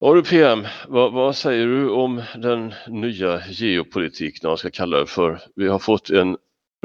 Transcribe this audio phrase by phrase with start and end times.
[0.00, 5.06] Ja du PM, vad, vad, säger du om den nya geopolitiken, vad ska kalla det
[5.06, 5.40] för?
[5.54, 6.36] Vi har fått en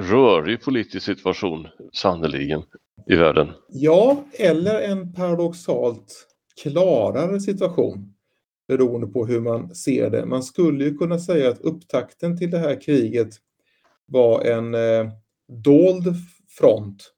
[0.02, 2.64] rörig politisk situation, sannoliken,
[3.08, 3.52] i världen.
[3.70, 6.28] Ja, eller en paradoxalt
[6.64, 8.14] klarare situation
[8.68, 10.26] beroende på hur man ser det.
[10.26, 13.30] Man skulle ju kunna säga att upptakten till det här kriget
[14.06, 15.12] var en eh,
[15.64, 16.16] dold
[16.60, 17.12] front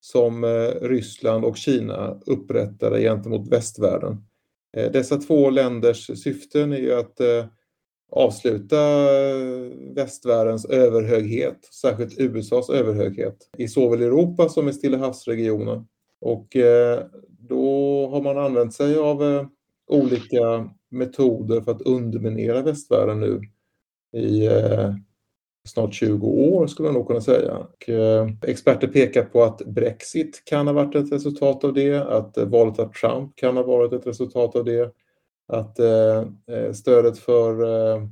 [0.00, 4.24] som eh, Ryssland och Kina upprättade gentemot västvärlden.
[4.76, 7.44] Eh, dessa två länders syften är ju att eh,
[8.10, 9.46] avsluta eh,
[9.94, 15.86] västvärldens överhöghet, särskilt USAs överhöghet, i såväl Europa som i Stilla havsregionen.
[16.20, 16.56] Och
[17.28, 19.46] då har man använt sig av
[19.86, 23.40] olika metoder för att underminera västvärlden nu
[24.20, 24.48] i
[25.68, 27.56] snart 20 år skulle man nog kunna säga.
[27.56, 32.36] Och, eh, experter pekar på att Brexit kan ha varit ett resultat av det, att
[32.36, 34.92] eh, valet av Trump kan ha varit ett resultat av det,
[35.48, 36.18] att eh,
[36.56, 38.02] eh stödet för eh,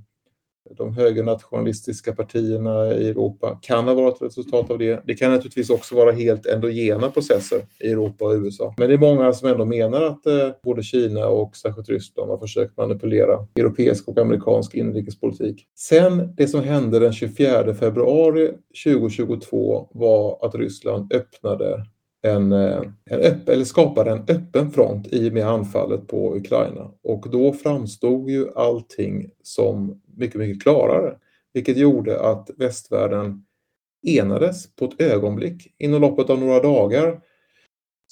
[0.76, 5.02] de högernationalistiska partierna i Europa kan ha varit ett resultat av det.
[5.06, 8.74] Det kan naturligtvis också vara helt endogena processer i Europa och USA.
[8.78, 12.38] Men det är många som ändå menar att eh, både Kina och särskilt Ryssland har
[12.38, 15.66] försökt manipulera europeisk och amerikansk inrikespolitik.
[15.78, 18.52] Sen det som hände den 24 februari
[18.84, 21.86] 2022 var att Ryssland öppnade
[22.22, 26.90] en, eh, en öpp, eller skapade en öppen front i och med anfallet på Ukraina.
[27.02, 31.16] Och då framstod ju allting som mycket, mycket klarare.
[31.52, 33.44] Vilket gjorde att västvärlden
[34.06, 35.74] enades på ett ögonblick.
[35.78, 37.20] Inom loppet av några dagar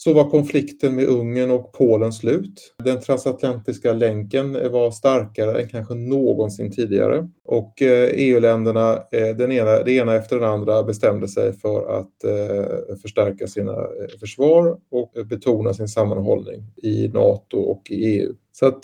[0.00, 2.74] så var konflikten med Ungern och Polen slut.
[2.84, 7.28] Den transatlantiska länken var starkare än kanske någonsin tidigare.
[7.44, 11.98] Och eh, e EU-länderna, eh, den ena, det ena efter den andra, bestämde sig för
[11.98, 13.76] att eh, förstärka sina
[14.20, 18.34] försvar och betona sin sammanhållning i NATO och i EU.
[18.52, 18.82] Så att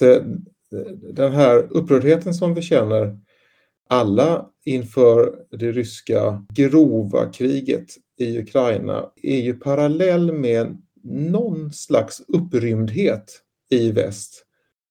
[1.15, 3.19] den här upprördheten som vi känner
[3.89, 7.87] alla inför det ryska grova kriget
[8.19, 14.45] i Ukraina är ju parallell med någon slags upprymdhet i väst.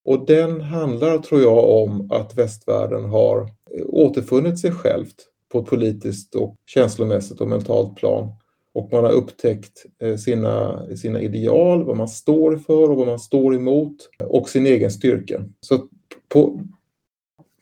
[0.05, 5.15] Och den handlar, tror jag, om att västvärlden har eh, återfunnit sig självt
[5.51, 8.31] på ett politiskt och känslomässigt och mentalt plan.
[8.73, 13.19] Och man har upptäckt eh, sina, sina ideal, vad man står för och vad man
[13.19, 15.45] står emot och sin egen styrka.
[15.59, 15.87] Så
[16.29, 16.61] på,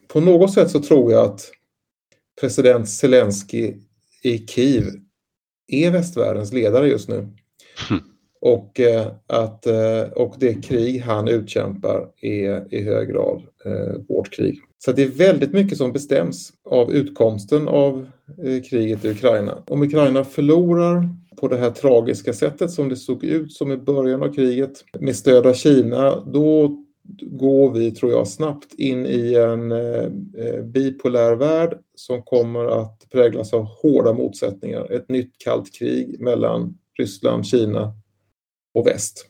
[0.08, 1.52] på något sätt så tror jag att
[2.42, 3.74] president Zelensky
[4.24, 4.84] i Kiev
[5.68, 7.28] är västvärldens ledare just nu.
[7.90, 8.00] Hm.
[8.42, 14.34] Och, eh, att, eh, och det krig han utkämpar är i hög grad eh, vårt
[14.34, 14.60] krig.
[14.78, 18.08] Så det är väldigt mycket som bestäms av utkomsten av
[18.70, 19.64] kriget i Ukraina.
[19.68, 21.10] Om Ukraina förlorar
[21.42, 25.16] på det här tragiska sättet som det såg ut som i början av kriget med
[25.16, 26.78] stöd av Kina, då
[27.22, 33.54] går vi, tror jag, snabbt in i en eh, bipolär värld som kommer att präglas
[33.54, 34.92] av hårda motsättningar.
[34.92, 37.94] Ett nytt kallt krig mellan Ryssland, Kina
[38.74, 39.28] och väst.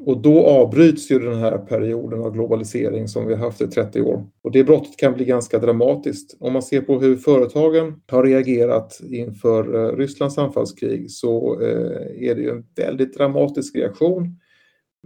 [0.00, 4.02] Och då avbryts ju den här perioden av globalisering som vi har haft i 30
[4.02, 4.26] år.
[4.42, 6.36] Och det brottet kan bli ganska dramatiskt.
[6.40, 12.34] Om man ser på hur företagen har reagerat inför eh, Rysslands anfallskrig så eh, är
[12.34, 14.38] det ju en väldigt dramatisk reaktion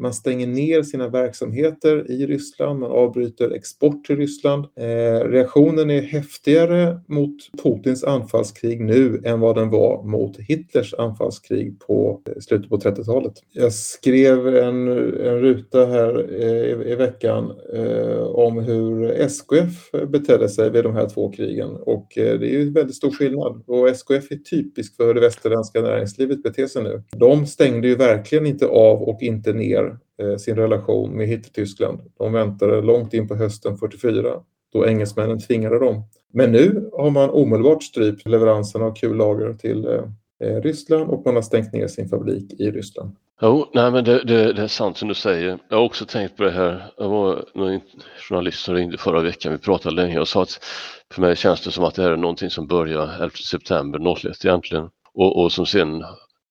[0.01, 4.65] man stänger ner sina verksamheter i Ryssland, man avbryter export till Ryssland.
[4.65, 11.81] Eh, reaktionen är häftigare mot Putins anfallskrig nu än vad den var mot Hitlers anfallskrig
[11.81, 13.33] på eh, slutet på 30-talet.
[13.53, 20.49] Jag skrev en, en ruta här eh, i, i veckan eh, om hur SKF betedde
[20.49, 23.89] sig vid de här två krigen och eh, det är ju väldigt stor skillnad och
[23.89, 27.03] SKF är typisk för hur det västerländska näringslivet beter sig nu.
[27.17, 29.86] De stängde ju verkligen inte av och inte ner
[30.23, 32.01] Eh, sin relation med Hitlertyskland.
[32.19, 34.41] De väntade långt in på hösten 44
[34.73, 36.03] då engelsmännen tvingade dem.
[36.33, 40.03] Men nu har man omedelbart strypt leveranserna av kullager till eh,
[40.49, 43.17] eh, Ryssland och man har stängt ner sin fabrik i Ryssland.
[43.43, 45.59] Jo, nej men det, det, det, är sant som du säger.
[45.69, 46.93] Jag har också tänkt på det här.
[46.97, 47.81] Jag var någon
[48.19, 49.53] journalist som ringde förra veckan.
[49.53, 50.65] Vi pratade länge och sa att
[51.13, 54.45] för mig känns det som att det här är någonting som börjar 11 september 01
[54.45, 56.05] egentligen och, och som sen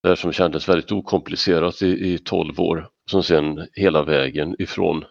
[0.05, 5.05] det här som kändes väldigt okomplicerat i, i 12 år som sen hela vägen ifrån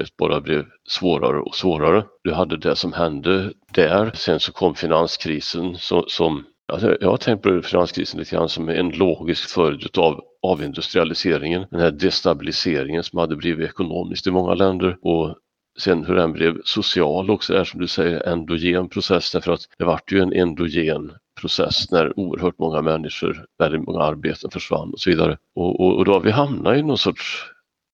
[0.00, 2.04] 01 bara blev svårare och svårare.
[2.24, 7.16] Du hade det som hände där, sen så kom finanskrisen som, som alltså jag har
[7.16, 13.18] tänkt på finanskrisen lite grann som en logisk följd av avindustrialiseringen, den här destabiliseringen som
[13.18, 15.36] hade blivit ekonomiskt i många länder och
[15.78, 17.54] sen hur den blev social också.
[17.54, 22.20] Är som du säger endogen process därför att det vart ju en endogen process när
[22.20, 25.38] oerhört många människor, väldigt många arbeten försvann och så vidare.
[25.54, 27.50] Och, och, och då har vi hamnat i någon sorts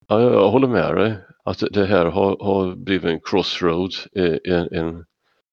[0.08, 1.14] Ja, jag håller med dig.
[1.44, 4.08] Att det här har, har blivit en crossroads,
[4.44, 5.04] en, en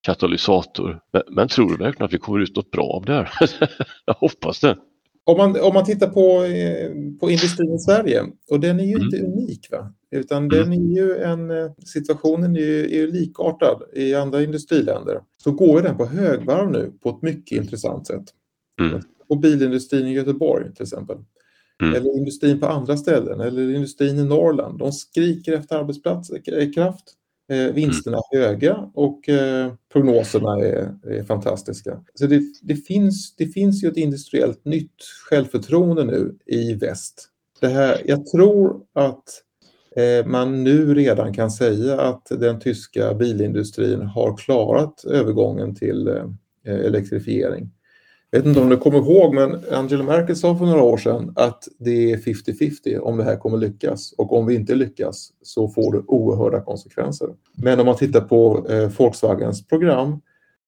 [0.01, 0.99] katalysator.
[1.13, 3.29] Men, men, tror du verkligen att vi kommer ut något bra av det här?
[4.05, 4.77] jag hoppas det.
[5.25, 8.93] Om man, om man tittar på, eh, på industrin i Sverige, och den är ju
[8.93, 9.03] mm.
[9.03, 9.93] inte unik, va?
[10.13, 10.49] Utan mm.
[10.49, 15.21] den är ju en, eh, situationen är ju, är ju likartad i andra industriländer.
[15.43, 18.25] Så går den på högvarv nu på ett mycket intressant sätt.
[18.81, 19.01] Mm.
[19.27, 21.17] Och bilindustrin i Göteborg till exempel.
[21.81, 21.95] Mm.
[21.95, 24.79] Eller industrin på andra ställen, eller industrin i Norrland.
[24.79, 27.13] De skriker efter arbetsplatskraft.
[27.49, 32.03] Eh, vinsterna är höga och eh, prognoserna är, är, fantastiska.
[32.13, 37.29] Så det, det, finns, det finns ju ett industriellt nytt självförtroende nu i väst.
[37.59, 39.23] Det här, jag tror att eh,
[39.95, 46.25] Eh, man nu redan kan säga att den tyska bilindustrin har klarat övergången till eh,
[46.65, 47.71] elektrifiering.
[48.31, 51.33] Jag vet inte om du kommer ihåg, men Angela Merkel sa för några år sedan
[51.35, 55.67] att det är 50-50 om det här kommer lyckas och om vi inte lyckas så
[55.67, 57.27] får det oerhörda konsekvenser.
[57.55, 60.21] Men om man tittar på eh, Volkswagens program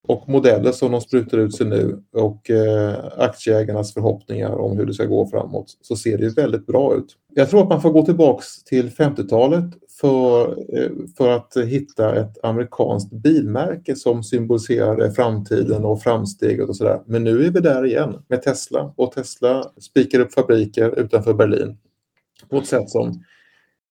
[0.07, 4.94] och modeller som de sprutar ut sig nu och eh, aktieägarnas förhoppningar om hur det
[4.94, 7.16] ska gå framåt så ser det väldigt bra ut.
[7.34, 9.66] Jag tror att man får gå tillbaks till 50-talet
[10.02, 17.02] för, eh, för att hitta ett amerikanskt bilmärke som symboliserar framtiden och framsteget och sådär.
[17.06, 21.78] Men nu är vi där igen med Tesla och Tesla spikar upp fabriker utanför Berlin
[22.50, 23.24] på ett sätt som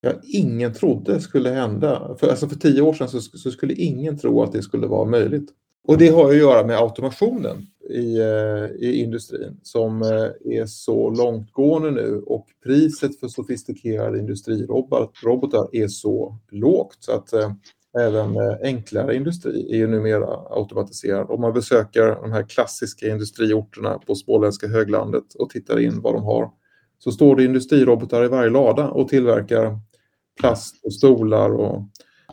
[0.01, 2.17] ja, ingen trodde skulle hända.
[2.21, 5.05] För, alltså för tio år sedan så, så skulle ingen tro att det skulle vara
[5.05, 5.51] möjligt.
[5.85, 11.11] Och det har att göra med automationen i, eh, i industrin som eh, är så
[11.11, 17.53] långtgående nu och priset för sofistikerade industrirobotar är så lågt så att eh,
[17.99, 21.31] även enklare industri är ju numera automatiserad.
[21.31, 26.23] Om man besöker de här klassiska industriorterna på småländska höglandet och tittar in vad de
[26.23, 26.51] har
[26.99, 29.79] så står det industrirobotar i varje lada och tillverkar
[30.41, 31.83] plast och stolar och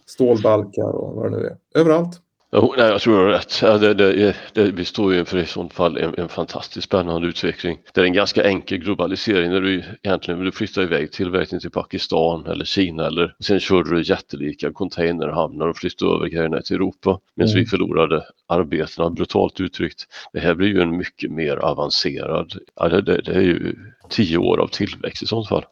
[0.06, 1.57] stålbalkar och vad det nu är.
[1.80, 2.21] Överallt.
[2.53, 3.81] Jag tror du har rätt.
[3.81, 7.77] Det, det, det, vi står ju inför i sånt fall en, en fantastiskt spännande utveckling.
[7.94, 12.45] Det är en ganska enkel globalisering när du egentligen vill flytta iväg tillverkning till Pakistan
[12.45, 17.51] eller Kina eller sen kör du jättelika containerhamnar och flyttar över grejerna till Europa medan
[17.51, 17.63] mm.
[17.63, 20.04] vi förlorade arbetena brutalt uttryckt.
[20.33, 23.75] Det här blir ju en mycket mer avancerad, ja, det, det, det är ju
[24.09, 25.65] tio år av tillväxt i sånt fall.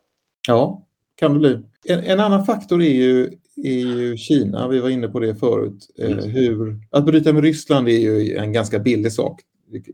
[0.48, 0.86] Ja,
[1.16, 1.60] kan det bli.
[1.86, 3.30] En, en annan faktor är ju
[3.64, 5.88] är ju Kina, vi var inne på det förut.
[6.00, 6.30] Eh, mm.
[6.30, 9.42] Hur, att bryta med Ryssland är ju en ganska billig sak.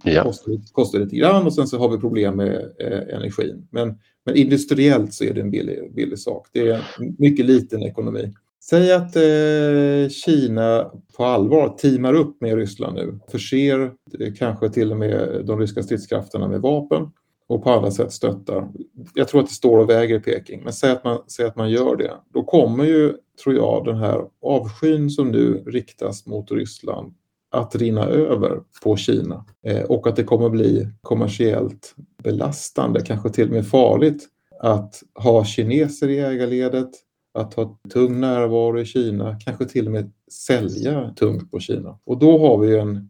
[0.03, 0.23] Det ja.
[0.23, 3.67] kostar, kostar lite grann och sen så har vi problem med eh, energin.
[3.71, 3.95] Men,
[4.25, 6.47] men industriellt så är det en billig, billig sak.
[6.51, 8.33] Det är en mycket liten ekonomi.
[8.69, 14.91] Säg att eh, Kina på allvar teamar upp med Ryssland nu, förser eh, kanske till
[14.91, 17.12] och med de ryska stridskrafterna med vapen
[17.47, 18.68] och på alla sätt stöttar.
[19.13, 21.56] Jag tror att det står och väger i Peking, men säg att man, säg att
[21.56, 22.13] man gör det.
[22.33, 23.13] Då kommer ju,
[23.44, 27.13] tror jag, den här avskyn som nu riktas mot Ryssland
[27.51, 33.48] att rinna över på Kina eh, och att det kommer bli kommersiellt belastande, kanske till
[33.48, 34.27] och med farligt
[34.59, 36.89] att ha kineser i ägarledet,
[37.33, 42.00] att ha tung närvaro i Kina, kanske till och med sälja tungt på Kina.
[42.06, 43.09] Och då har vi en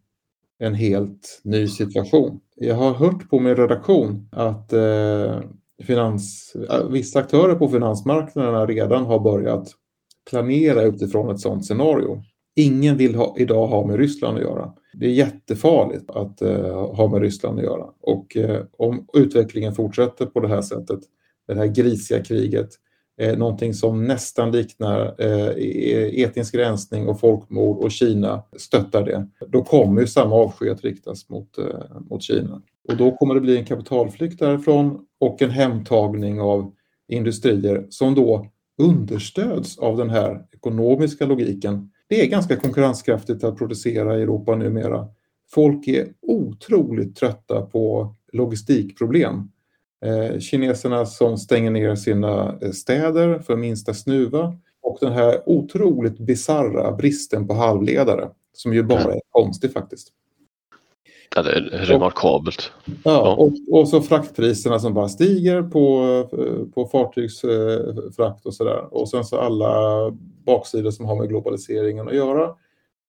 [0.60, 2.40] en helt ny situation.
[2.56, 5.40] Jag har hört på min redaktion att eh,
[5.84, 9.68] finans, eh, vissa aktörer på finansmarknaderna redan har börjat
[10.30, 12.24] planera utifrån ett sådant scenario.
[12.56, 14.74] Ingen vill ha, idag ha med Ryssland att göra.
[14.94, 17.86] Det är jättefarligt att eh, ha med Ryssland att göra.
[18.02, 21.00] Och eh, om utvecklingen fortsätter på det här sättet,
[21.48, 22.70] det här grisiga kriget,
[23.18, 29.06] eh, någonting som nästan liknar eh, e-, e-, etnisk rensning och folkmord och Kina stöttar
[29.06, 32.62] det, då kommer ju samma avsky att riktas mot, eh, mot Kina.
[32.88, 36.72] Och då kommer det bli en kapitalflykt därifrån och en hemtagning av
[37.08, 41.92] industrier som då understöds av den här ekonomiska logiken.
[42.08, 45.08] Det är ganska konkurrenskraftigt att producera i Europa numera.
[45.52, 49.52] Folk är otroligt trötta på logistikproblem.
[50.06, 56.18] Eh, kineserna som stänger ner sina eh, städer för minsta snuva och den här otroligt
[56.18, 60.08] bizarra bristen på halvledare som ju bara är konstig faktiskt.
[61.36, 62.72] Ja, det är remarkabelt.
[62.86, 68.94] Och, ja, och, och, så fraktpriserna som bara stiger på, eh, på fartygsfrakt och sådär.
[68.94, 70.12] Och sen så alla
[70.46, 72.50] baksidor som har med globaliseringen att göra.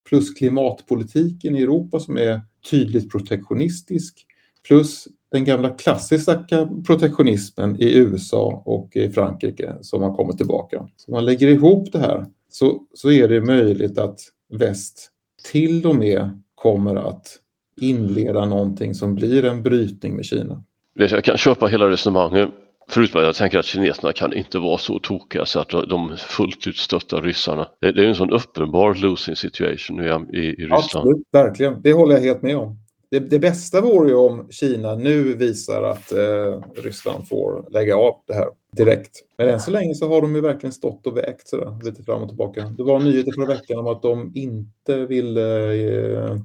[0.09, 4.27] Plus klimatpolitiken i Europa som är tydligt protektionistisk.
[4.69, 10.89] Plus den gamla klassiska protektionismen i USA och i Frankrike som har kommit tillbaka.
[10.97, 14.21] Så man lägger ihop det här så, så är det möjligt att
[14.53, 15.11] väst
[15.51, 17.39] till och med kommer att
[17.81, 20.63] inleda någonting som blir en brytning med Kina.
[20.95, 22.51] Jag kan köpa hela resonemanget
[22.89, 26.67] Förutom att jag tänker att kineserna kan inte vara så tokiga så att de fullt
[26.67, 27.69] ut stöttar ryssarna.
[27.81, 30.75] Det, är en sån uppenbar losing situation i, i Ryssland.
[30.75, 31.83] Absolut, verkligen.
[31.83, 32.79] Det håller jag helt med om.
[33.17, 38.15] Det, det bästa vore ju om Kina nu visar att eh, Ryssland får lägga av
[38.27, 39.11] det här direkt.
[39.39, 42.23] Men än så länge så har de ju verkligen stått och vägt sådär, lite fram
[42.23, 42.75] och tillbaka.
[42.77, 46.37] Det var nyheter förra veckan om att de inte ville eh,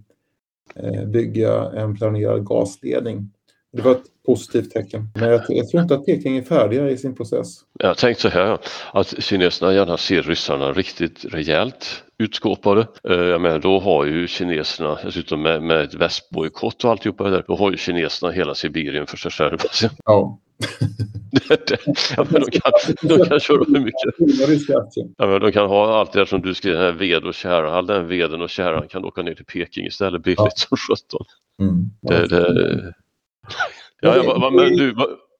[0.75, 3.31] eh bygga en planerad gasledning
[3.73, 5.07] det var ett positivt tecken.
[5.15, 7.47] Men jag, jag tror inte att Peking är färdiga i sin process.
[7.79, 8.57] Jag tänkte så här
[8.93, 12.87] att kineserna gärna ser ryssarna riktigt rejält utskåpade.
[13.09, 17.43] Eh, jag menar, då har ju kineserna, dessutom med, med ett västbojkott och alltihopa där,
[17.47, 19.63] då har ju kineserna hela Sibirien för sig själva.
[20.05, 20.39] Ja.
[22.17, 24.67] ja, men de, kan, de kan köra hur mycket.
[25.17, 27.73] Ja, men de kan ha allt det som du skrev, den här ved och kära.
[27.73, 30.49] All den veden och käran kan åka ner till Peking istället billigt ja.
[30.55, 31.25] som sjutton.
[31.61, 31.89] Mm.
[32.01, 32.93] Det, det,
[34.01, 34.95] Ja, ja, vad, men du,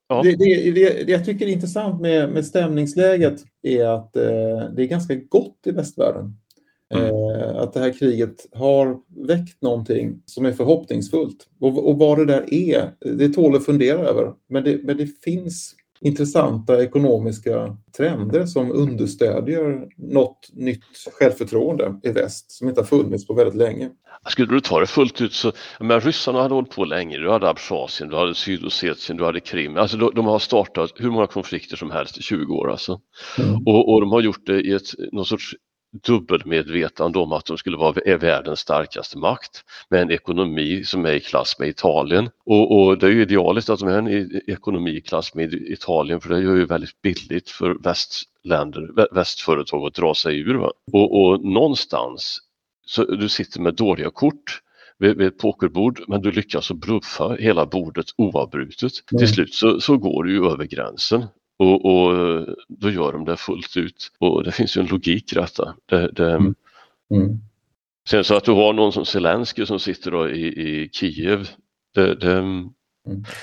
[0.07, 0.21] ja.
[0.23, 4.83] det, det, det, det, jag tycker är intressant med, med stämningsläget är att eh, det
[4.83, 6.37] är ganska gott i västvärlden.
[6.93, 7.05] Mm.
[7.05, 11.47] Eh, att det här kriget har väckt någonting som är förhoppningsfullt.
[11.59, 14.33] Och, och vad det där är, det tål att fundera över.
[14.49, 20.83] Men det, men det finns intressanta ekonomiska trender som understödjer något nytt
[21.19, 23.89] självförtroende i väst som inte har funnits på väldigt länge.
[24.29, 27.49] Skulle du ta det fullt ut så, men ryssarna hade hållit på länge, du hade
[27.49, 31.77] Abchasien, du hade Sydossetien, du hade Krim, alltså de, de, har startat hur många konflikter
[31.77, 32.99] som helst i 20 år alltså.
[33.39, 33.55] Mm.
[33.65, 35.55] Och, och, de har gjort det i ett, någon sorts
[35.91, 41.11] dubbelmedvetande om att de skulle vara är världens starkaste makt med en ekonomi som är
[41.11, 42.29] i klass med Italien.
[42.45, 46.21] Och, och det är ju idealiskt att de är en ekonomi i klass med Italien
[46.21, 50.57] för det gör ju väldigt billigt för västländer, västföretag att dra sig ur.
[50.93, 52.39] Och, och någonstans
[52.85, 54.61] så du sitter med dåliga kort
[54.97, 58.91] vid, vid ett pokerbord men du lyckas att bluffa hela bordet oavbrutet.
[59.11, 59.19] Mm.
[59.19, 61.25] Till slut så, så går du ju över gränsen
[61.61, 64.11] och, och, då gör de det fullt ut.
[64.19, 65.75] Och det finns ju en logik i detta.
[65.85, 66.55] Det, det, mm.
[67.13, 67.37] Mm.
[68.09, 71.47] Sen så att du har någon som Zelensky som sitter då i, i Kiev.
[71.95, 72.37] Det, det...
[72.37, 72.69] Mm.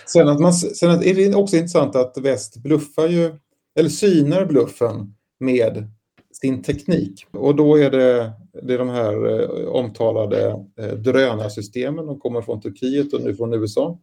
[0.07, 3.35] Sen, att man, sen att är det också intressant att väst bluffar ju,
[3.79, 5.91] eller synar bluffen med
[6.33, 7.27] sin teknik.
[7.31, 8.33] Och då är det,
[8.63, 12.07] det är de här eh, omtalade eh, drönarsystemen.
[12.07, 13.99] De kommer från Turkiet och nu från USA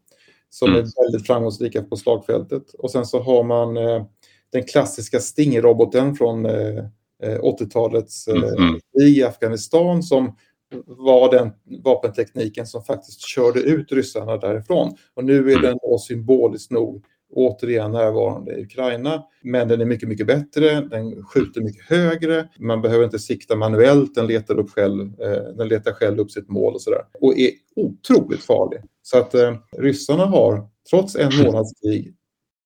[0.55, 0.79] som mm.
[0.79, 2.73] är väldigt framgångsrika på slagfältet.
[2.73, 4.05] Och sen så har man eh,
[4.51, 6.47] den klassiska Stinger-roboten från
[7.23, 8.43] 80-talets mm.
[8.43, 8.79] mm.
[9.01, 10.35] i Afghanistan som
[10.85, 11.51] var den
[11.83, 14.95] vapentekniken som faktiskt körde ut ryssarna därifrån.
[15.13, 15.61] Och nu är mm.
[15.61, 17.05] den då symboliskt nog
[17.35, 19.23] återigen närvarande i Ukraina.
[19.43, 20.81] Men den är mycket, mycket bättre.
[20.81, 22.49] Den skjuter mycket högre.
[22.59, 24.15] Man behöver inte sikta manuellt.
[24.15, 27.01] Den letar, upp själv, eh, den letar själv upp sitt mål och sådär.
[27.21, 28.79] Och är otroligt farlig.
[29.01, 32.13] Så att eh, ryssarna har, trots en månads krig,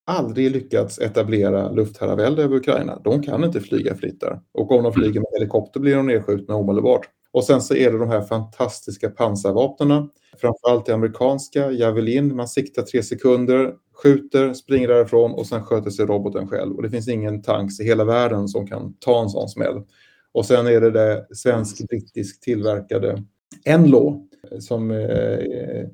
[0.05, 3.01] aldrig lyckats etablera luftherravälde över Ukraina.
[3.03, 4.39] De kan inte flyga fritt där.
[4.51, 7.09] Och om de flyger med helikopter blir de nedskjutna omedelbart.
[7.31, 10.09] Och sen så är det de här fantastiska pansarvapnen.
[10.37, 12.35] Framförallt det amerikanska, Javelin.
[12.35, 16.75] Man siktar tre sekunder, skjuter, springer därifrån och sen sköter sig roboten själv.
[16.75, 19.83] Och det finns ingen tanks i hela världen som kan ta en sån smäll.
[20.31, 23.23] Och sen är det det svensk-brittiskt tillverkade
[23.65, 24.27] Enlo
[24.59, 25.87] som eh,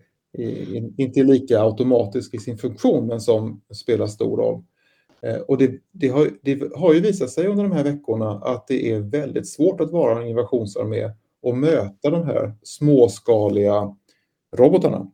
[0.97, 4.63] inte är lika automatisk i sin funktion men som spelar stor roll.
[5.21, 8.67] Eh, och det, det, har, det, har, ju visat sig under de här veckorna att
[8.67, 11.09] det är väldigt svårt att vara en invasionsarmé
[11.45, 13.95] och möta de här småskaliga
[14.55, 15.07] robotarna.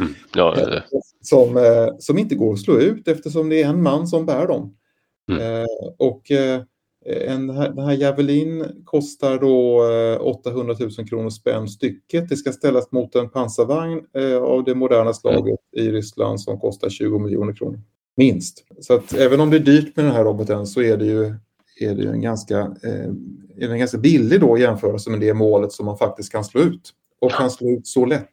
[0.00, 0.14] Mm.
[0.34, 0.82] Ja, eh,
[1.20, 4.46] som, eh, som inte går att slå ut eftersom det är en man som bär
[4.46, 4.76] dem.
[5.30, 5.66] Mm.
[5.98, 6.30] Och
[7.06, 9.82] en, den här Javelin kostar då
[10.20, 12.28] 800 000 kronor spänn stycket.
[12.28, 14.00] Det ska ställas mot en pansarvagn
[14.42, 15.86] av det moderna slaget mm.
[15.86, 17.80] i Ryssland som kostar 20 miljoner kronor.
[18.16, 18.64] Minst.
[18.80, 21.34] Så att även om det är dyrt med den här roboten så är det ju,
[21.80, 23.10] är det en, ganska, eh,
[23.56, 26.92] är den ganska billig då jämförelse med det målet som man faktiskt kan slå ut.
[27.20, 28.30] Och kan slå ut så lätt.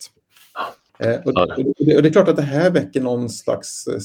[0.99, 3.99] Eh, och, det, och, det, är klart att det här väcker någon slags eh,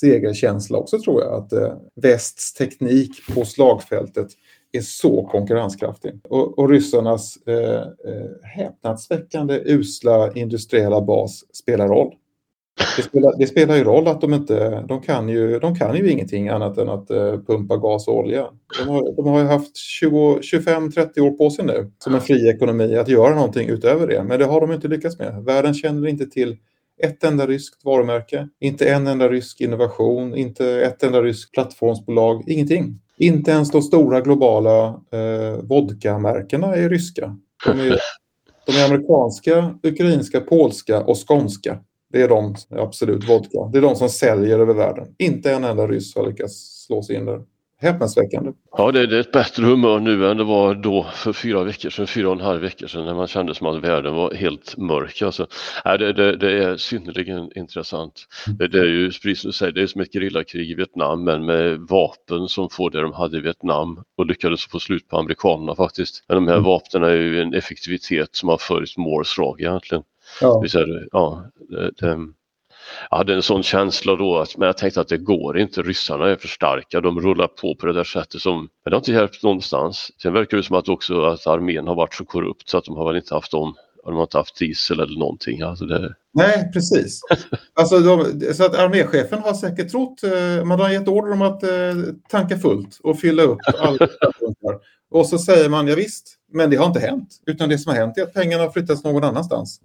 [0.00, 1.34] segerkänsla också tror jag.
[1.34, 4.28] Att eh, västs teknik på slagfältet
[4.72, 6.20] är så konkurrenskraftig.
[6.24, 7.84] Och, och ryssarnas eh,
[8.42, 12.14] häpnadsväckande usla industriella bas spelar roll.
[12.96, 16.10] Det spelar, det spelar ju roll att de inte, de kan ju, de kan ju
[16.10, 18.46] ingenting annat än att uh, pumpa gas och olja.
[18.78, 19.76] De har, de har ju haft
[20.12, 24.24] 25-30 år på sig nu som en fri ekonomi att göra någonting utöver det.
[24.24, 25.44] Men det har de inte lyckats med.
[25.44, 26.56] Världen känner inte till
[27.02, 33.00] ett enda ryskt varumärke, inte en enda rysk innovation, inte ett enda ryskt plattformsbolag, ingenting.
[33.18, 37.36] Inte ens de stora globala eh, vodkamärkena är ryska.
[37.66, 37.98] De är,
[38.66, 41.78] de är amerikanska, ukrainska, polska och skånska.
[42.12, 43.58] Det är de, absolut, vodka.
[43.72, 45.14] Det är de som säljer över världen.
[45.18, 47.40] Inte en enda ryss har lyckats slå sig in där.
[47.80, 48.52] Häpnadsväckande.
[48.76, 51.90] Ja, det, det, är ett bättre humör nu än det var då för fyra veckor
[51.90, 54.76] sedan, fyra och en halv veckor sedan när man kände som att världen var helt
[54.76, 55.22] mörk.
[55.22, 55.46] Alltså,
[55.84, 58.26] nej, det, det, det är synnerligen intressant.
[58.58, 61.24] Det, det är ju, precis som du säger, det är som ett gerillakrig i Vietnam
[61.24, 65.18] men med vapen som får det de hade i Vietnam och lyckades få slut på
[65.18, 66.24] amerikanerna faktiskt.
[66.28, 66.64] Men de här mm.
[66.64, 70.04] vapnen är ju en effektivitet som har följt Moores lag egentligen.
[70.40, 70.64] Ja.
[71.12, 72.18] ja, det, det,
[73.10, 76.28] jag hade en sån känsla då, att, men jag tänkte att det går inte, ryssarna
[76.28, 79.12] är för starka, de rullar på på det där sättet som, men det har inte
[79.12, 80.10] hjälpt någonstans.
[80.22, 82.96] Sen verkar det som att också att armén har varit så korrupt så att de
[82.96, 85.62] har väl inte haft dem de har inte haft diesel eller någonting.
[85.62, 86.14] Alltså det...
[86.32, 87.20] Nej, precis.
[87.74, 91.62] Alltså de, så att arméchefen har säkert trott, eh, man har gett order om att
[91.62, 91.70] eh,
[92.28, 94.08] tanka fullt och fylla upp alla
[95.10, 97.28] Och så säger man ja, visst, men det har inte hänt.
[97.46, 99.80] Utan det som har hänt är att pengarna har flyttats någon annanstans.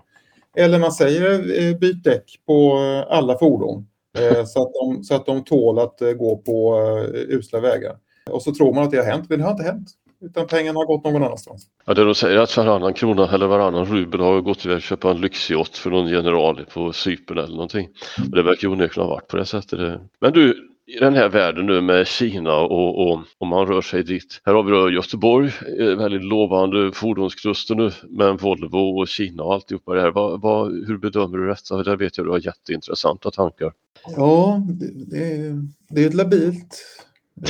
[0.58, 3.88] Eller man säger eh, byt däck på eh, alla fordon
[4.20, 6.80] eh, så, att de, så att de tål att gå på
[7.14, 7.96] usla vägar.
[8.30, 9.90] Och så tror man att det har hänt, men det har inte hänt.
[10.22, 11.68] Utan pengarna har gått någon annanstans.
[11.86, 15.12] Ja, det de säger att varannan krona eller varannan rubel har gått iväg att köpa
[15.12, 17.88] en lyxyacht för någon general på Cypern eller någonting.
[18.30, 20.02] Och det verkar onekligen ha varit på det sättet.
[20.20, 24.04] Men du, i den här världen nu med Kina och, och om man rör sig
[24.04, 24.42] dit.
[24.46, 29.54] Här har vi då Göteborg, eh, väldigt lovande fordonskluster nu med Volvo och Kina och
[29.54, 30.12] alltihopa det här.
[30.12, 31.84] Va, va, hur bedömer du detta?
[31.84, 33.74] Där vet jag att du har jätteintressanta tankar.
[34.16, 35.54] Ja, det, det,
[35.90, 36.86] det är ett labilt.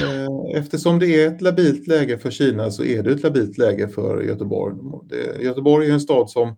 [0.02, 3.88] Eh, eftersom det är ett labilt läge för Kina så är det ett labilt läge
[3.88, 4.76] för Göteborg.
[5.10, 6.56] Det, Göteborg är en stad som,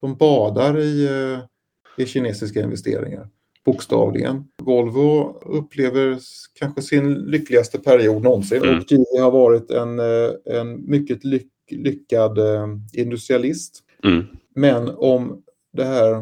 [0.00, 3.28] de badar i, eh, i kinesiska investeringar
[3.66, 4.44] bokstavligen.
[4.62, 6.18] Volvo upplever
[6.54, 8.78] kanske sin lyckligaste period någonsin mm.
[8.78, 13.82] och Geely har varit en, eh, en mycket lyck, lyckad eh, industrialist.
[14.04, 14.24] Mm.
[14.54, 15.42] Men om
[15.72, 16.14] det här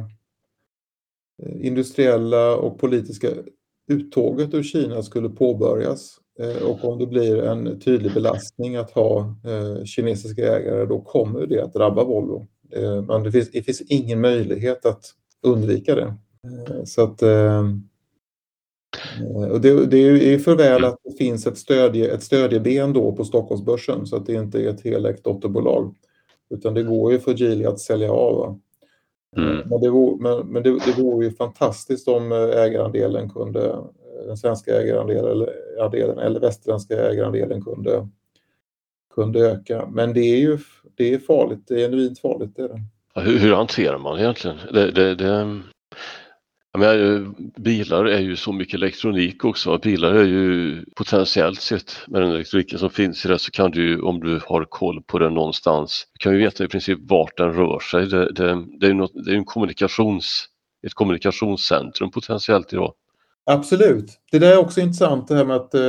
[1.43, 3.29] eh, industriella och politiska
[3.89, 6.19] uttåget ur Kina skulle påbörjas
[6.67, 9.35] och om det blir en tydlig belastning att ha
[9.85, 12.47] kinesiska ägare då kommer det att drabba Volvo.
[13.07, 15.05] Men det finns, det finns ingen möjlighet att
[15.43, 16.15] undvika det.
[16.85, 17.65] Så att, eh,
[19.53, 23.13] och det, det är ju för väl att det finns ett, stödje, ett stödjeben då
[23.13, 25.95] på Stockholmsbörsen så att det inte är ett helägt dotterbolag.
[26.51, 28.61] Utan det går ju för Geely att sälja av.
[29.37, 29.69] Mm.
[29.69, 33.77] Men, det vore, men, men det, det vore ju fantastiskt om ägarandelen kunde,
[34.27, 38.09] den svenska ägarandelen eller västerländska ägarandelen kunde,
[39.15, 39.89] kunde öka.
[39.93, 40.59] Men det är ju
[40.97, 42.57] det är farligt, det är genuint farligt.
[42.57, 42.81] Det är det.
[43.21, 44.57] Hur, hur hanterar man egentligen?
[44.73, 45.61] Det, det, det,
[46.81, 49.79] menar, eh, bilar är ju så mycket elektronik också.
[49.79, 53.89] Bilar är ju potentiellt sett med den elektroniken som finns i det så kan du
[53.89, 57.37] ju om du har koll på den någonstans, du kan ju veta i princip vart
[57.37, 58.07] den rör sig.
[58.07, 60.47] Det, det, det är ju något, det är en kommunikations,
[60.87, 62.95] ett kommunikationscentrum potentiellt idag.
[63.47, 64.11] Absolut.
[64.31, 65.81] Det där är också intressant det här med att eh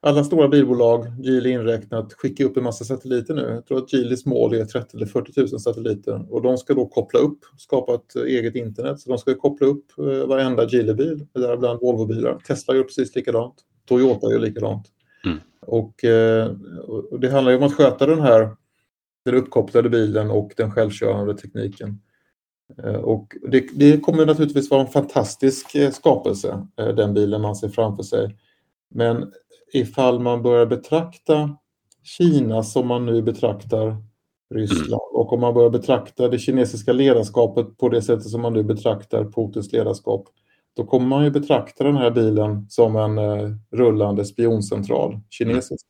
[0.00, 3.42] alla stora bilbolag, Geely inräknat, skickar upp en massa satelliter nu.
[3.42, 6.86] Jag tror att Geelys mål är 30 eller 40 000 satelliter och de ska då
[6.86, 9.00] koppla upp, skapa ett eget internet.
[9.00, 12.38] Så de ska koppla upp eh, varenda Geely-bil, däribland Volvo-bilar.
[12.46, 13.54] Tesla gör precis likadant.
[13.88, 14.86] Toyota gör likadant.
[15.24, 15.38] Mm.
[15.60, 16.50] Och, eh,
[16.86, 18.56] och, det handlar ju om att sköta den här
[19.24, 22.00] den uppkopplade bilen och den självkörande tekniken.
[22.84, 28.02] Eh, och det, det kommer naturligtvis vara en fantastisk skapelse, den bilen man ser framför
[28.02, 28.36] sig.
[28.90, 29.32] Men
[29.72, 31.56] ifall man börjar betrakta
[32.02, 33.96] Kina som man nu betraktar
[34.54, 35.20] Ryssland mm.
[35.20, 39.24] och om man börjar betrakta det kinesiska ledarskapet på det sättet som man nu betraktar
[39.24, 40.28] Putins ledarskap
[40.78, 45.86] då kommer man ju betrakta den här bilen som en eh, rullande spioncentral, kinesisk.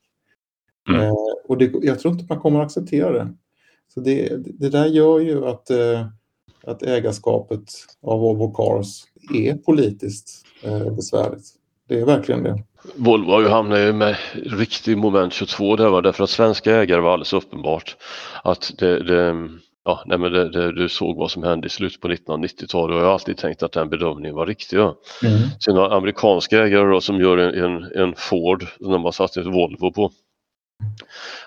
[0.88, 1.01] Mm.
[1.01, 1.14] Eh,
[1.49, 3.35] och det, jag tror inte man kommer att acceptera det.
[3.95, 6.07] Så det, det där gör ju att, eh,
[6.64, 7.62] att ägarskapet
[8.03, 9.03] av Volvo Cars
[9.35, 11.47] är politiskt eh, besvärligt.
[11.88, 12.64] Det är verkligen det.
[12.95, 16.01] Volvo har ju hamnat med riktig moment 22 där va?
[16.01, 17.97] därför att svenska ägare var alldeles uppenbart
[18.45, 19.49] att det, det
[19.85, 23.01] ja, nej men det, det, du såg vad som hände i slutet på 1990-talet och
[23.01, 24.77] jag har alltid tänkt att den bedömningen var riktig.
[24.77, 24.97] Ja.
[25.23, 25.38] Mm.
[25.64, 29.37] Sen har amerikanska ägare då, som gör en, en, en Ford som de har satt
[29.37, 30.11] ett Volvo på.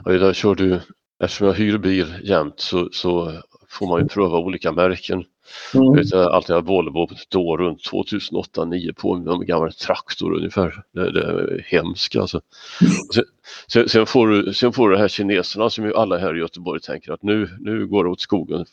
[0.06, 0.80] Och där kör du,
[1.24, 5.24] eftersom jag hyr bil jämt så, så får man ju pröva olika märken.
[5.74, 5.96] Mm.
[5.96, 10.84] Vet, jag alltid haft Volvo då runt 2008-2009 på en gammal traktor ungefär.
[10.94, 12.42] Det, det är hemskt alltså.
[13.14, 13.24] Sen,
[13.68, 16.40] sen, sen, får du, sen får du det här kineserna som ju alla här i
[16.40, 18.66] Göteborg tänker att nu, nu går det åt skogen.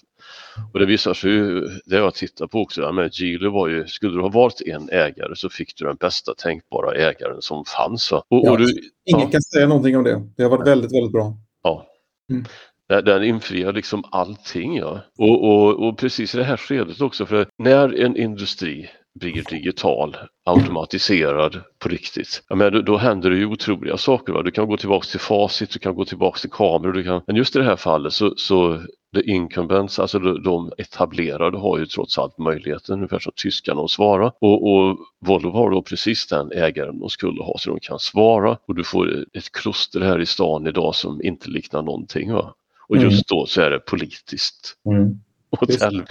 [0.73, 4.15] Och det visar sig ju, det jag tittar på också, men Geely var ju, skulle
[4.15, 8.13] du ha valt en ägare så fick du den bästa tänkbara ägaren som fanns.
[8.13, 8.65] Och, ja, och du,
[9.05, 9.31] ingen ja.
[9.31, 10.23] kan säga någonting om det.
[10.37, 11.37] Det har varit väldigt, väldigt bra.
[11.63, 11.87] Ja.
[12.31, 12.45] Mm.
[12.89, 14.77] Den infriar liksom allting.
[14.77, 15.01] Ja.
[15.19, 20.17] Och, och, och precis i det här skedet också, för när en industri blir digital,
[20.45, 22.43] automatiserad på riktigt.
[22.49, 24.33] Ja, men då, då händer det ju otroliga saker.
[24.33, 24.43] Va?
[24.43, 26.93] Du kan gå tillbaks till facit, du kan gå tillbaks till kameror.
[26.93, 27.23] Du kan...
[27.27, 28.81] Men just i det här fallet så, så
[29.15, 33.91] the incumbents, alltså de, de etablerade har ju trots allt möjligheten, ungefär som tyskarna, att
[33.91, 34.33] svara.
[34.41, 38.59] Och, och Volvo har då precis den ägaren de skulle ha så de kan svara
[38.67, 42.33] och du får ett kluster här i stan idag som inte liknar någonting.
[42.33, 42.55] Va?
[42.89, 43.41] Och just mm.
[43.41, 44.75] då så är det politiskt.
[44.87, 45.19] Mm.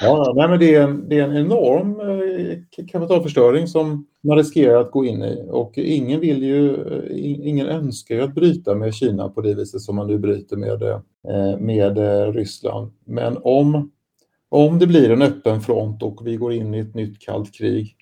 [0.02, 4.82] Ja, nej, men det, är en, det är en enorm eh, kapitalförstöring som man riskerar
[4.82, 8.94] att gå in i och ingen vill ju, eh, ingen önskar ju att bryta med
[8.94, 11.98] Kina på det viset som man nu bryter med, eh, med
[12.36, 12.92] Ryssland.
[13.06, 13.92] Men om,
[14.50, 17.96] om det blir en öppen front och vi går in i ett nytt kallt krig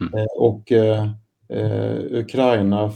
[0.00, 0.26] mm.
[0.38, 1.08] och eh,
[2.10, 2.90] Ukraina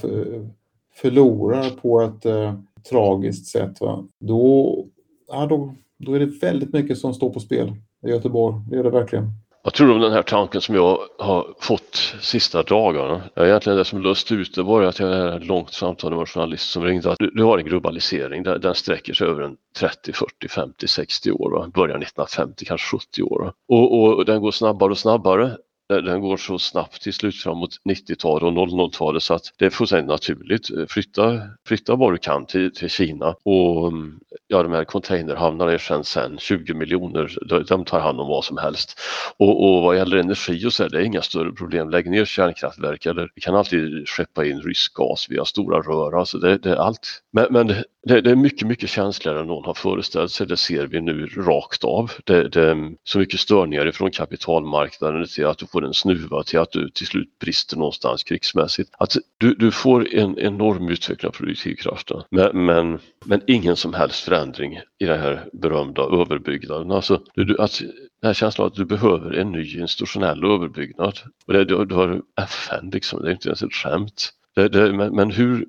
[0.95, 2.55] förlorar på ett eh,
[2.91, 4.05] tragiskt sätt, va?
[4.21, 4.87] Då,
[5.29, 7.73] ja, då, då är det väldigt mycket som står på spel
[8.07, 8.57] i Göteborg.
[8.71, 9.33] Det är det verkligen.
[9.62, 13.23] Vad tror du om den här tanken som jag har fått sista dagarna?
[13.35, 16.21] Ja, egentligen det som löst ut det var att jag hade ett långt samtal med
[16.21, 19.43] en journalist som ringde att du, du har en globalisering, den, den sträcker sig över
[19.43, 21.71] en 30, 40, 50, 60 år, va?
[21.75, 23.53] början 1950, kanske 70 år.
[23.69, 25.57] Och, och den går snabbare och snabbare
[25.88, 30.09] den går så snabbt till slut framåt 90-talet och 00-talet så att det är fullständigt
[30.09, 30.70] naturligt.
[30.88, 35.79] Flytta, flytta vad du kan till, till Kina och mm, ja, de här containerhamnarna är
[35.79, 39.01] Shenzhen, sen 20 miljoner, de tar hand om vad som helst.
[39.37, 41.90] Och, och vad gäller energi och så är det inga större problem.
[41.90, 46.38] Lägg ner kärnkraftverk eller vi kan alltid skeppa in rysk gas via stora rör, alltså
[46.38, 47.22] det, det är allt.
[47.33, 47.66] Men, men
[48.09, 50.46] det, det, är mycket, mycket känsligare än någon har föreställt sig.
[50.46, 52.12] Det ser vi nu rakt av.
[52.24, 56.59] Det, det är så mycket störningar ifrån kapitalmarknaden till att du får en snuva till
[56.59, 58.91] att du till slut brister någonstans krigsmässigt.
[58.99, 64.25] Att du, du får en enorm utveckling av produktivkraften men, men, men ingen som helst
[64.25, 66.91] förändring i den här berömda överbyggnaden.
[66.91, 67.81] Alltså, du, att,
[68.21, 71.19] den här känslan av att du behöver en ny institutionell överbyggnad.
[71.47, 74.31] Och det, du, du har FN liksom, det är inte ens ett skämt.
[74.55, 75.67] Det, det, men, men hur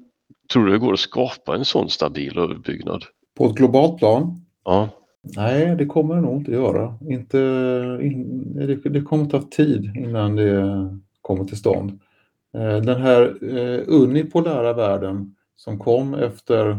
[0.53, 3.05] Tror du det går att skapa en sån stabil överbyggnad?
[3.37, 4.45] På ett globalt plan?
[4.65, 4.89] Ja.
[5.21, 6.97] Nej, det kommer det nog inte göra.
[7.09, 7.37] Inte,
[8.01, 11.99] in, det, det kommer ta tid innan det kommer till stånd.
[12.53, 16.69] Eh, den här eh, unipolära världen som kom efter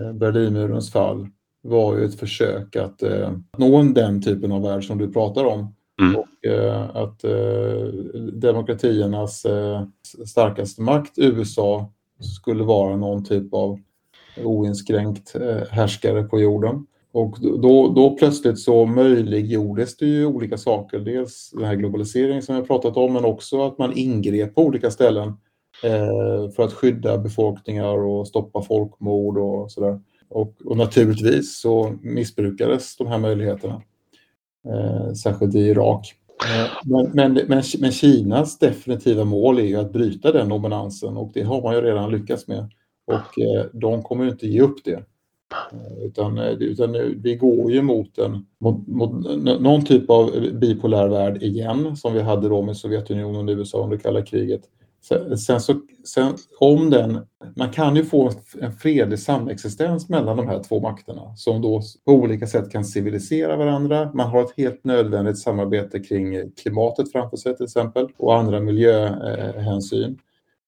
[0.00, 1.28] eh, Berlinmurens fall
[1.62, 3.02] var ju ett försök att
[3.56, 5.74] nå den typen av värld som du pratar om.
[6.00, 6.16] Mm.
[6.16, 6.26] Och
[6.92, 7.24] att
[8.32, 9.46] demokratiernas
[10.26, 13.78] starkaste makt, USA, skulle vara någon typ av
[14.44, 15.36] oinskränkt
[15.70, 16.86] härskare på jorden.
[17.16, 20.98] Och då, då plötsligt så möjliggjordes det ju olika saker.
[20.98, 24.90] Dels den här globaliseringen som jag pratat om, men också att man ingrep på olika
[24.90, 25.28] ställen
[25.84, 30.00] eh, för att skydda befolkningar och stoppa folkmord och sådär.
[30.28, 33.82] Och, och naturligtvis så missbrukades de här möjligheterna,
[34.68, 36.14] eh, särskilt i Irak.
[36.44, 41.30] Eh, men, men, men, men, Kinas definitiva mål är ju att bryta den dominansen och
[41.34, 42.70] det har man ju redan lyckats med.
[43.06, 45.02] Och eh, de kommer ju inte ge upp det.
[46.02, 49.10] Utan, eh, utan eh, vi går ju mot, en, mot, mot
[49.60, 53.96] någon typ av bipolär värld igen som vi hade då med Sovjetunionen och USA under
[53.96, 54.62] kalla kriget.
[55.38, 57.18] Sen så, sen, om den,
[57.56, 62.12] man kan ju få en fredlig samexistens mellan de här två makterna som då på
[62.12, 64.10] olika sätt kan civilisera varandra.
[64.14, 70.10] Man har ett helt nödvändigt samarbete kring klimatet framför sig till exempel och andra miljöhänsyn.
[70.10, 70.16] Eh,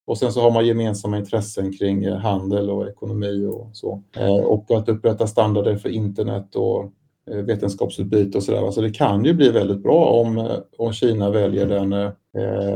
[0.08, 4.02] och sen så har man gemensamma intressen kring eh, handel och ekonomi och så.
[4.16, 6.92] Eh, och att upprätta standarder för internet och
[7.30, 8.66] eh, vetenskapsutbyte och sådär.
[8.66, 12.12] Alltså det kan ju bli väldigt bra om, om Kina väljer den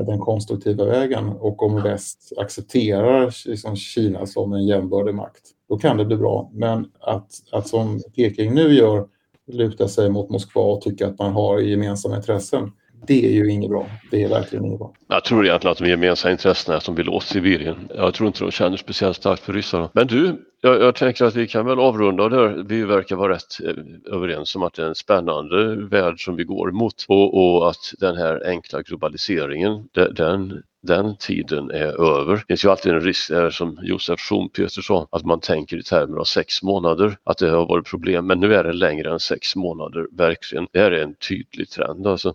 [0.07, 5.97] den konstruktiva vägen och om väst accepterar liksom Kina som en jämbördig makt, då kan
[5.97, 6.51] det bli bra.
[6.53, 9.07] Men att, att som Peking nu gör,
[9.47, 12.73] luta sig mot Moskva och tycka att man har gemensamma intressen,
[13.07, 13.87] det är ju inget bra.
[14.11, 14.95] Det är verkligen inget bra.
[15.09, 17.89] Jag tror egentligen att de gemensamma intressena är att de vill åt Sibirien.
[17.97, 19.91] Jag tror inte de känner speciellt starkt för ryssarna.
[19.93, 22.65] Men du, jag, jag tänker att vi kan väl avrunda där.
[22.69, 26.45] Vi verkar vara rätt eh, överens om att det är en spännande värld som vi
[26.45, 32.37] går mot och, och att den här enkla globaliseringen, den, den tiden är över.
[32.37, 36.17] Det finns ju alltid en risk, som Josef Schumpeter sa, att man tänker i termer
[36.19, 38.27] av sex månader, att det har varit problem.
[38.27, 40.67] Men nu är det längre än sex månader, verkligen.
[40.73, 42.35] Det här är en tydlig trend alltså.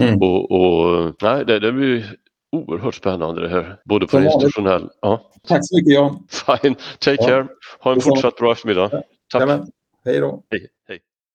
[0.00, 0.22] Mm.
[0.22, 2.16] Och, och, nej, det, det blir
[2.52, 4.90] oerhört spännande det här, både på institutionell...
[5.00, 5.30] Ja.
[5.48, 6.26] Tack så mycket Jan.
[6.28, 7.28] Fine, take ja.
[7.28, 7.46] care.
[7.80, 8.88] Ha en fortsatt bra eftermiddag.
[9.32, 9.40] Tack.
[9.40, 9.66] Jamen.
[10.04, 10.42] Hej då.
[10.50, 10.68] Hej.